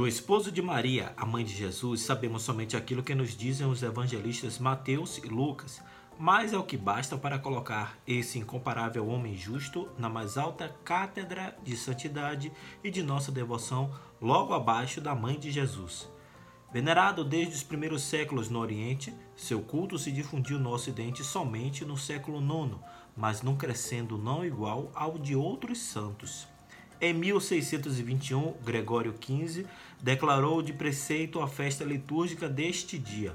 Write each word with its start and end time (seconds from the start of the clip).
Do 0.00 0.08
esposo 0.08 0.50
de 0.50 0.62
Maria, 0.62 1.12
a 1.14 1.26
mãe 1.26 1.44
de 1.44 1.54
Jesus, 1.54 2.00
sabemos 2.00 2.40
somente 2.40 2.74
aquilo 2.74 3.02
que 3.02 3.14
nos 3.14 3.36
dizem 3.36 3.66
os 3.66 3.82
evangelistas 3.82 4.58
Mateus 4.58 5.18
e 5.18 5.26
Lucas, 5.26 5.82
mas 6.18 6.54
é 6.54 6.58
o 6.58 6.62
que 6.62 6.74
basta 6.74 7.18
para 7.18 7.38
colocar 7.38 7.98
esse 8.06 8.38
incomparável 8.38 9.06
homem 9.06 9.36
justo 9.36 9.90
na 9.98 10.08
mais 10.08 10.38
alta 10.38 10.74
cátedra 10.86 11.54
de 11.62 11.76
santidade 11.76 12.50
e 12.82 12.90
de 12.90 13.02
nossa 13.02 13.30
devoção, 13.30 13.94
logo 14.22 14.54
abaixo 14.54 15.02
da 15.02 15.14
mãe 15.14 15.38
de 15.38 15.50
Jesus. 15.50 16.10
Venerado 16.72 17.22
desde 17.22 17.56
os 17.56 17.62
primeiros 17.62 18.02
séculos 18.02 18.48
no 18.48 18.58
Oriente, 18.58 19.14
seu 19.36 19.60
culto 19.60 19.98
se 19.98 20.10
difundiu 20.10 20.58
no 20.58 20.70
Ocidente 20.70 21.22
somente 21.22 21.84
no 21.84 21.98
século 21.98 22.40
IX, 22.40 22.78
mas 23.14 23.42
não 23.42 23.54
crescendo 23.54 24.16
não 24.16 24.42
igual 24.46 24.90
ao 24.94 25.18
de 25.18 25.36
outros 25.36 25.78
santos. 25.78 26.48
Em 27.02 27.14
1621, 27.14 28.56
Gregório 28.62 29.14
XV 29.18 29.64
declarou 30.02 30.60
de 30.60 30.74
preceito 30.74 31.40
a 31.40 31.48
festa 31.48 31.82
litúrgica 31.82 32.46
deste 32.46 32.98
dia. 32.98 33.34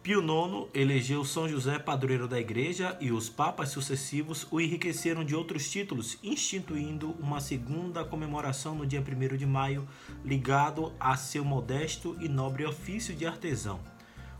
Pio 0.00 0.20
IX 0.20 0.68
elegeu 0.72 1.24
São 1.24 1.48
José 1.48 1.76
padroeiro 1.76 2.28
da 2.28 2.38
igreja 2.38 2.96
e 3.00 3.10
os 3.10 3.28
papas 3.28 3.70
sucessivos 3.70 4.46
o 4.48 4.60
enriqueceram 4.60 5.24
de 5.24 5.34
outros 5.34 5.68
títulos, 5.68 6.18
instituindo 6.22 7.16
uma 7.18 7.40
segunda 7.40 8.04
comemoração 8.04 8.76
no 8.76 8.86
dia 8.86 9.02
1 9.02 9.36
de 9.36 9.44
maio, 9.44 9.86
ligado 10.24 10.92
a 11.00 11.16
seu 11.16 11.44
modesto 11.44 12.16
e 12.20 12.28
nobre 12.28 12.64
ofício 12.64 13.12
de 13.12 13.26
artesão. 13.26 13.80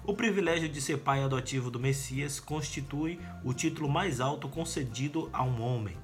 O 0.05 0.15
privilégio 0.15 0.69
de 0.69 0.81
ser 0.81 0.99
pai 0.99 1.25
adotivo 1.25 1.73
do 1.73 1.81
Messias 1.81 2.39
constitui 2.39 3.19
o 3.45 3.53
título 3.53 3.89
mais 3.89 4.21
alto 4.21 4.49
concedido 4.49 5.29
a 5.33 5.43
um 5.43 5.61
homem. 5.61 5.97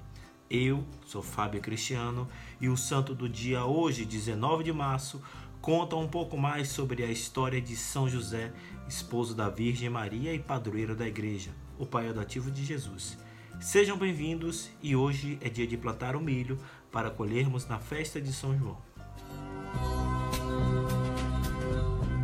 Eu 0.50 0.84
sou 1.06 1.22
Fábio 1.22 1.60
Cristiano 1.60 2.28
e 2.60 2.68
o 2.68 2.76
santo 2.76 3.14
do 3.14 3.28
dia 3.28 3.64
hoje, 3.64 4.04
19 4.04 4.64
de 4.64 4.72
março, 4.72 5.22
conta 5.60 5.96
um 5.96 6.06
pouco 6.06 6.36
mais 6.36 6.68
sobre 6.68 7.02
a 7.02 7.10
história 7.10 7.60
de 7.60 7.74
São 7.74 8.08
José, 8.08 8.52
esposo 8.86 9.34
da 9.34 9.48
Virgem 9.48 9.88
Maria 9.88 10.34
e 10.34 10.38
padroeiro 10.38 10.94
da 10.94 11.06
igreja, 11.06 11.50
o 11.78 11.86
pai 11.86 12.08
adotivo 12.08 12.50
de 12.50 12.64
Jesus. 12.64 13.16
Sejam 13.60 13.96
bem-vindos 13.96 14.68
e 14.82 14.94
hoje 14.94 15.38
é 15.40 15.48
dia 15.48 15.66
de 15.66 15.76
plantar 15.76 16.14
o 16.14 16.20
milho 16.20 16.58
para 16.92 17.10
colhermos 17.10 17.66
na 17.66 17.78
festa 17.78 18.20
de 18.20 18.32
São 18.32 18.56
João. 18.58 18.78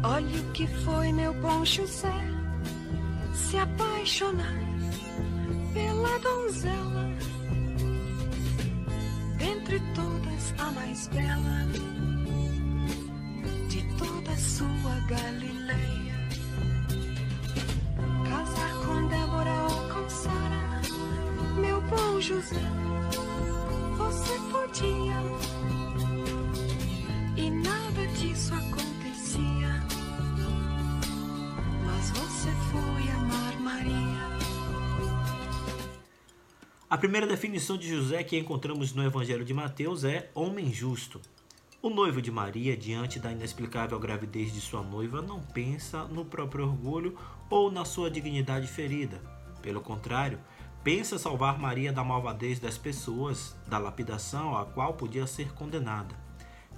Olha 0.03 0.41
o 0.41 0.53
que 0.53 0.67
foi 0.67 1.13
meu 1.13 1.33
bom 1.35 1.65
José 1.65 2.13
se 3.35 3.57
apaixonar 3.57 4.55
pela 5.73 6.19
donzela 6.19 7.11
entre 9.41 9.81
todas 9.95 10.55
a 10.59 10.71
mais 10.73 11.09
bela 11.09 11.67
de 13.69 13.83
toda 13.97 14.37
sua 14.37 14.95
Galileia. 15.09 16.15
Casar 18.29 18.73
com 18.85 19.09
Débora 19.09 19.63
ou 19.63 19.95
com 19.95 20.09
Sara, 20.09 20.81
meu 21.61 21.81
bom 21.83 22.21
José, 22.21 22.61
A 36.91 36.99
primeira 36.99 37.25
definição 37.25 37.79
de 37.79 37.89
José 37.89 38.25
que 38.25 38.37
encontramos 38.37 38.93
no 38.93 39.05
Evangelho 39.05 39.45
de 39.45 39.55
Mateus 39.55 40.03
é 40.03 40.29
homem 40.35 40.73
justo. 40.73 41.21
O 41.81 41.89
noivo 41.89 42.21
de 42.21 42.33
Maria, 42.33 42.77
diante 42.77 43.21
da 43.21 43.31
inexplicável 43.31 43.97
gravidez 43.97 44.53
de 44.53 44.61
sua 44.61 44.83
noiva, 44.83 45.23
não 45.23 45.41
pensa 45.41 46.03
no 46.07 46.25
próprio 46.25 46.65
orgulho 46.65 47.17
ou 47.49 47.71
na 47.71 47.85
sua 47.85 48.11
dignidade 48.11 48.67
ferida. 48.67 49.23
Pelo 49.63 49.81
contrário, 49.81 50.41
pensa 50.83 51.17
salvar 51.17 51.61
Maria 51.61 51.93
da 51.93 52.03
malvadez 52.03 52.59
das 52.59 52.77
pessoas, 52.77 53.57
da 53.69 53.79
lapidação 53.79 54.59
a 54.59 54.65
qual 54.65 54.95
podia 54.95 55.29
ser 55.29 55.53
condenada. 55.53 56.17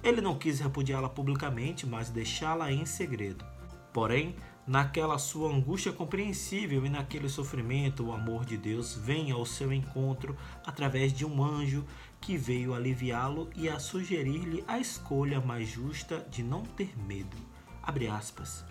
Ele 0.03 0.21
não 0.21 0.37
quis 0.37 0.59
repudiá-la 0.59 1.09
publicamente, 1.09 1.87
mas 1.87 2.11
deixá-la 2.11 2.71
em 2.71 2.85
segredo. 2.85 3.43
Porém, 3.91 4.35
naquela 4.65 5.17
sua 5.17 5.53
angústia 5.53 5.91
compreensível 5.91 6.85
e 6.85 6.89
naquele 6.89 7.27
sofrimento, 7.27 8.05
o 8.05 8.13
amor 8.13 8.45
de 8.45 8.57
Deus 8.57 8.95
vem 8.95 9.31
ao 9.31 9.45
seu 9.45 9.73
encontro 9.73 10.37
através 10.65 11.11
de 11.11 11.25
um 11.25 11.43
anjo 11.43 11.85
que 12.21 12.37
veio 12.37 12.73
aliviá-lo 12.73 13.49
e 13.55 13.67
a 13.67 13.79
sugerir-lhe 13.79 14.63
a 14.67 14.79
escolha 14.79 15.41
mais 15.41 15.67
justa 15.67 16.25
de 16.29 16.41
não 16.41 16.63
ter 16.63 16.97
medo. 16.97 17.35
Abre 17.81 18.07
aspas. 18.07 18.63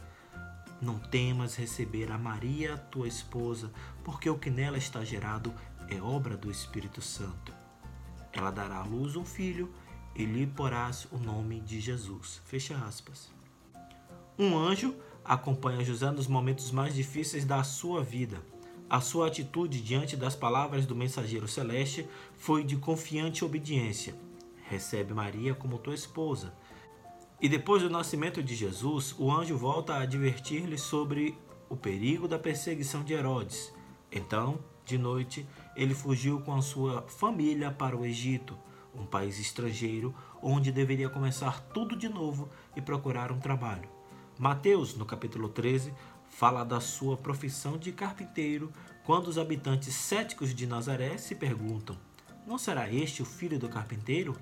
Não 0.80 0.98
temas 0.98 1.54
receber 1.54 2.10
a 2.10 2.18
Maria, 2.18 2.76
tua 2.76 3.06
esposa, 3.06 3.70
porque 4.02 4.28
o 4.28 4.38
que 4.38 4.50
nela 4.50 4.78
está 4.78 5.04
gerado 5.04 5.52
é 5.88 6.00
obra 6.00 6.36
do 6.36 6.50
Espírito 6.50 7.00
Santo. 7.00 7.52
Ela 8.32 8.50
dará 8.50 8.78
à 8.78 8.84
luz 8.84 9.14
um 9.14 9.24
filho 9.24 9.72
e 10.16 10.24
lhe 10.24 10.46
porás 10.46 11.06
o 11.12 11.18
nome 11.18 11.60
de 11.60 11.78
Jesus. 11.78 12.40
Fecha 12.46 12.76
aspas. 12.76 13.30
Um 14.38 14.56
anjo 14.56 14.94
acompanha 15.24 15.84
José 15.84 16.10
nos 16.10 16.26
momentos 16.26 16.70
mais 16.70 16.94
difíceis 16.94 17.44
da 17.44 17.62
sua 17.62 18.02
vida. 18.02 18.42
A 18.88 19.00
sua 19.00 19.26
atitude 19.26 19.80
diante 19.80 20.16
das 20.16 20.36
palavras 20.36 20.84
do 20.84 20.94
mensageiro 20.94 21.48
celeste 21.48 22.06
foi 22.34 22.62
de 22.62 22.76
confiante 22.76 23.44
obediência. 23.44 24.14
Recebe 24.68 25.14
Maria 25.14 25.54
como 25.54 25.78
tua 25.78 25.94
esposa. 25.94 26.52
E 27.40 27.48
depois 27.48 27.82
do 27.82 27.90
nascimento 27.90 28.42
de 28.42 28.54
Jesus, 28.54 29.14
o 29.18 29.32
anjo 29.32 29.56
volta 29.56 29.94
a 29.94 30.02
advertir-lhe 30.02 30.78
sobre 30.78 31.36
o 31.68 31.76
perigo 31.76 32.28
da 32.28 32.38
perseguição 32.38 33.02
de 33.02 33.14
Herodes. 33.14 33.72
Então, 34.10 34.58
de 34.84 34.98
noite, 34.98 35.46
ele 35.74 35.94
fugiu 35.94 36.40
com 36.40 36.54
a 36.54 36.60
sua 36.60 37.02
família 37.02 37.70
para 37.70 37.96
o 37.96 38.04
Egito, 38.04 38.56
um 38.94 39.06
país 39.06 39.38
estrangeiro 39.38 40.14
onde 40.42 40.70
deveria 40.70 41.08
começar 41.08 41.60
tudo 41.72 41.96
de 41.96 42.08
novo 42.08 42.50
e 42.76 42.82
procurar 42.82 43.32
um 43.32 43.40
trabalho. 43.40 44.01
Mateus, 44.42 44.96
no 44.96 45.06
capítulo 45.06 45.48
13, 45.48 45.94
fala 46.28 46.64
da 46.64 46.80
sua 46.80 47.16
profissão 47.16 47.78
de 47.78 47.92
carpinteiro, 47.92 48.72
quando 49.04 49.28
os 49.28 49.38
habitantes 49.38 49.94
céticos 49.94 50.52
de 50.52 50.66
Nazaré 50.66 51.16
se 51.16 51.36
perguntam: 51.36 51.96
Não 52.44 52.58
será 52.58 52.92
este 52.92 53.22
o 53.22 53.24
filho 53.24 53.56
do 53.56 53.68
carpinteiro? 53.68 54.36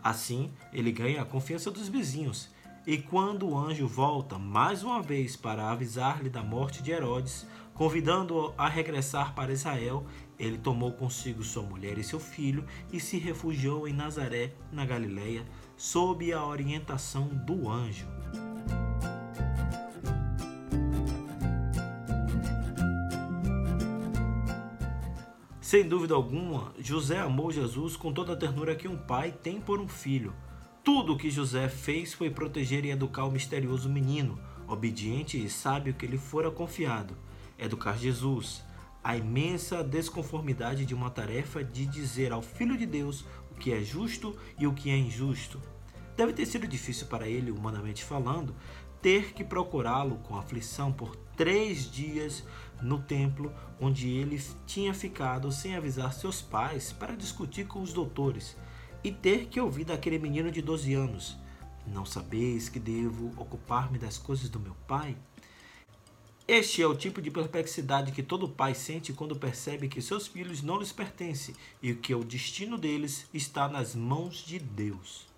Assim, 0.00 0.52
ele 0.72 0.92
ganha 0.92 1.20
a 1.20 1.24
confiança 1.24 1.68
dos 1.68 1.88
vizinhos. 1.88 2.48
E 2.86 2.96
quando 2.96 3.48
o 3.48 3.58
anjo 3.58 3.88
volta 3.88 4.38
mais 4.38 4.84
uma 4.84 5.02
vez 5.02 5.34
para 5.34 5.68
avisar-lhe 5.68 6.30
da 6.30 6.44
morte 6.44 6.80
de 6.80 6.92
Herodes, 6.92 7.44
convidando-o 7.74 8.54
a 8.56 8.68
regressar 8.68 9.34
para 9.34 9.52
Israel, 9.52 10.06
ele 10.38 10.58
tomou 10.58 10.92
consigo 10.92 11.42
sua 11.42 11.64
mulher 11.64 11.98
e 11.98 12.04
seu 12.04 12.20
filho 12.20 12.64
e 12.92 13.00
se 13.00 13.18
refugiou 13.18 13.88
em 13.88 13.92
Nazaré, 13.92 14.54
na 14.70 14.86
Galiléia, 14.86 15.44
sob 15.76 16.32
a 16.32 16.46
orientação 16.46 17.26
do 17.26 17.68
anjo. 17.68 18.06
Sem 25.64 25.88
dúvida 25.88 26.12
alguma, 26.14 26.74
José 26.78 27.18
amou 27.18 27.50
Jesus 27.50 27.96
com 27.96 28.12
toda 28.12 28.34
a 28.34 28.36
ternura 28.36 28.76
que 28.76 28.86
um 28.86 28.98
pai 28.98 29.32
tem 29.32 29.58
por 29.58 29.80
um 29.80 29.88
filho. 29.88 30.34
Tudo 30.84 31.14
o 31.14 31.16
que 31.16 31.30
José 31.30 31.70
fez 31.70 32.12
foi 32.12 32.28
proteger 32.28 32.84
e 32.84 32.90
educar 32.90 33.24
o 33.24 33.30
misterioso 33.30 33.88
menino, 33.88 34.38
obediente 34.68 35.42
e 35.42 35.48
sábio 35.48 35.94
que 35.94 36.06
lhe 36.06 36.18
fora 36.18 36.50
confiado. 36.50 37.16
Educar 37.58 37.96
Jesus, 37.96 38.62
a 39.02 39.16
imensa 39.16 39.82
desconformidade 39.82 40.84
de 40.84 40.94
uma 40.94 41.08
tarefa 41.08 41.64
de 41.64 41.86
dizer 41.86 42.30
ao 42.30 42.42
Filho 42.42 42.76
de 42.76 42.84
Deus 42.84 43.24
o 43.50 43.54
que 43.54 43.72
é 43.72 43.80
justo 43.80 44.36
e 44.58 44.66
o 44.66 44.74
que 44.74 44.90
é 44.90 44.98
injusto. 44.98 45.58
Deve 46.14 46.34
ter 46.34 46.44
sido 46.44 46.68
difícil 46.68 47.06
para 47.06 47.26
ele, 47.26 47.50
humanamente 47.50 48.04
falando, 48.04 48.54
ter 49.04 49.34
que 49.34 49.44
procurá-lo 49.44 50.16
com 50.22 50.34
aflição 50.34 50.90
por 50.90 51.14
três 51.36 51.90
dias 51.90 52.42
no 52.80 52.98
templo 52.98 53.52
onde 53.78 54.08
ele 54.08 54.42
tinha 54.66 54.94
ficado 54.94 55.52
sem 55.52 55.76
avisar 55.76 56.10
seus 56.14 56.40
pais 56.40 56.90
para 56.90 57.14
discutir 57.14 57.66
com 57.66 57.82
os 57.82 57.92
doutores 57.92 58.56
e 59.04 59.12
ter 59.12 59.48
que 59.48 59.60
ouvir 59.60 59.84
daquele 59.84 60.18
menino 60.18 60.50
de 60.50 60.62
12 60.62 60.94
anos: 60.94 61.36
Não 61.86 62.06
sabeis 62.06 62.70
que 62.70 62.80
devo 62.80 63.30
ocupar-me 63.36 63.98
das 63.98 64.16
coisas 64.16 64.48
do 64.48 64.58
meu 64.58 64.74
pai? 64.88 65.14
Este 66.48 66.80
é 66.80 66.86
o 66.86 66.96
tipo 66.96 67.20
de 67.20 67.30
perplexidade 67.30 68.10
que 68.10 68.22
todo 68.22 68.48
pai 68.48 68.74
sente 68.74 69.12
quando 69.12 69.36
percebe 69.36 69.86
que 69.86 70.00
seus 70.00 70.26
filhos 70.26 70.62
não 70.62 70.78
lhes 70.78 70.92
pertencem 70.92 71.54
e 71.82 71.92
que 71.92 72.14
o 72.14 72.24
destino 72.24 72.78
deles 72.78 73.28
está 73.34 73.68
nas 73.68 73.94
mãos 73.94 74.36
de 74.36 74.58
Deus. 74.58 75.33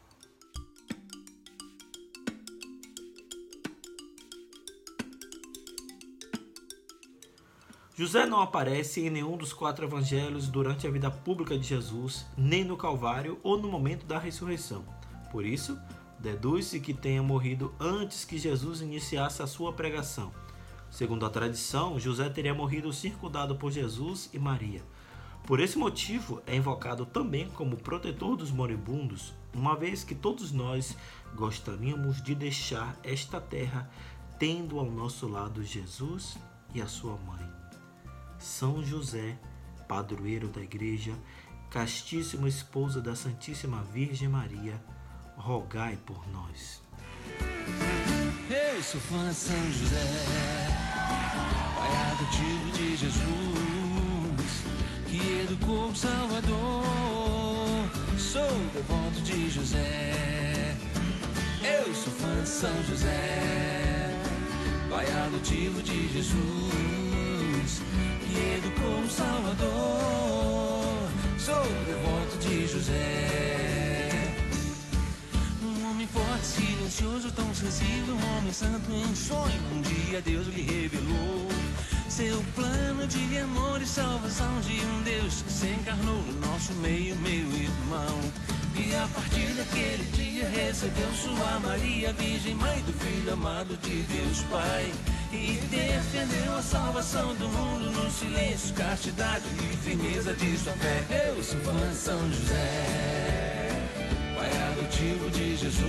José 7.97 8.27
não 8.27 8.41
aparece 8.41 9.01
em 9.01 9.11
nenhum 9.11 9.37
dos 9.37 9.53
quatro 9.53 9.85
evangelhos 9.85 10.47
durante 10.47 10.87
a 10.87 10.91
vida 10.91 11.11
pública 11.11 11.59
de 11.59 11.67
Jesus, 11.67 12.27
nem 12.37 12.63
no 12.63 12.77
Calvário 12.77 13.41
ou 13.43 13.59
no 13.59 13.69
momento 13.69 14.07
da 14.07 14.19
ressurreição. 14.19 14.85
Por 15.33 15.45
isso, 15.45 15.77
Deduz-se 16.19 16.81
que 16.81 16.95
tenha 16.95 17.23
morrido 17.23 17.75
antes 17.79 18.25
que 18.25 18.39
Jesus 18.39 18.81
iniciasse 18.81 19.43
a 19.43 19.47
sua 19.47 19.73
pregação. 19.73 20.33
Segundo 20.91 21.27
a 21.27 21.31
tradição, 21.31 21.99
José 21.99 22.29
teria 22.29 22.55
morrido 22.55 22.93
circundado 22.93 23.57
por 23.57 23.71
Jesus 23.71 24.31
e 24.33 24.39
Maria. 24.39 24.83
Por 25.47 25.61
esse 25.61 25.79
motivo, 25.79 26.43
é 26.47 26.57
invocado 26.57 27.05
também 27.05 27.49
como 27.51 27.77
protetor 27.77 28.37
dos 28.37 28.51
moribundos, 28.51 29.35
uma 29.55 29.77
vez 29.77 30.03
que 30.03 30.15
todos 30.15 30.53
nós 30.53 30.97
gostaríamos 31.35 32.21
de 32.23 32.35
deixar 32.35 32.99
esta 33.05 33.41
terra 33.41 33.89
tendo 34.39 34.79
ao 34.79 34.91
nosso 34.91 35.29
lado 35.29 35.63
Jesus 35.63 36.37
e 36.75 36.81
a 36.81 36.87
sua 36.87 37.17
mãe. 37.19 37.46
São 38.38 38.83
José, 38.83 39.37
padroeiro 39.88 40.49
da 40.49 40.61
Igreja, 40.61 41.15
castíssima 41.71 42.49
esposa 42.49 43.00
da 43.00 43.15
Santíssima 43.15 43.83
Virgem 43.93 44.29
Maria, 44.29 44.81
rogai 45.37 45.99
por 46.06 46.27
nós. 46.29 46.83
Eu 48.49 48.83
sou 48.83 49.00
fã 49.00 49.29
de 49.29 49.35
São 49.35 49.73
José, 49.73 50.69
pai 51.77 51.91
adotivo 52.12 52.71
de 52.73 52.97
Jesus, 52.97 54.65
que 55.09 55.43
educou 55.43 55.88
o 55.88 55.97
Salvador. 55.97 56.85
Sou 58.19 58.49
devoto 58.73 59.21
de 59.23 59.50
José. 59.50 60.77
Eu 61.62 61.94
sou 61.94 62.12
fã 62.12 62.43
de 62.43 62.49
São 62.49 62.85
José, 62.85 64.11
pai 64.88 65.06
adotivo 65.27 65.83
de 65.83 66.09
Jesus, 66.12 67.06
que 68.37 68.56
educou 68.59 69.00
o 69.00 69.09
Salvador. 69.09 69.65
Sou 71.38 71.65
devoto 71.87 72.37
de 72.38 72.67
José. 72.67 74.35
Um 75.62 75.91
homem 75.91 76.06
forte, 76.09 76.44
silencioso, 76.44 77.33
tão 77.33 77.55
sensível, 77.55 78.15
um 78.15 78.37
homem 78.37 78.53
santo 78.53 78.93
em 78.93 79.15
sonho. 79.15 79.62
Um 79.73 79.81
dia 79.81 80.21
Deus 80.21 80.47
lhe 80.49 80.62
revelou 80.62 81.49
seu 82.09 82.43
plano 82.55 83.06
de 83.06 83.38
amor 83.38 83.81
e 83.81 83.87
salvação 83.87 84.61
de 84.61 84.81
um 84.81 85.03
Deus 85.03 85.43
que 85.43 85.53
se 85.53 85.67
encarnou 85.69 86.17
no 86.17 86.47
nosso 86.47 86.73
meio, 86.75 87.17
meu 87.17 87.31
irmão. 87.33 88.21
E 88.75 88.94
a 88.94 89.09
partir 89.09 89.49
daquele 89.55 90.05
dia 90.12 90.49
recebeu 90.49 91.11
sua 91.15 91.61
Maria, 91.61 92.12
Virgem 92.12 92.55
Mãe 92.55 92.83
do 92.83 92.93
Filho 92.93 93.33
amado 93.33 93.77
de 93.79 94.03
Deus 94.03 94.43
Pai. 94.50 94.93
E 95.32 95.61
defendeu 95.70 96.56
a 96.56 96.62
salvação 96.62 97.34
do 97.34 97.49
mundo 97.49 97.90
no 97.90 98.11
silêncio, 98.11 98.75
castidade 98.75 99.44
e 99.58 99.76
firmeza 99.76 100.32
de 100.34 100.56
sua 100.58 100.73
fé. 100.75 101.05
Eu 101.28 101.43
sou 101.43 101.61
fã 101.61 101.88
de 101.90 101.96
São 101.96 102.32
José 102.32 103.26
pai 104.37 104.50
adotivo 104.70 105.31
de 105.31 105.56
Jesus, 105.56 105.82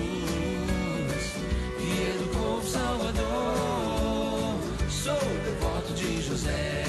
que 1.78 2.16
educou 2.16 2.58
o 2.58 2.64
Salvador. 2.64 4.60
Sou 4.90 5.20
devoto 5.46 5.94
de 5.94 6.22
José. 6.22 6.87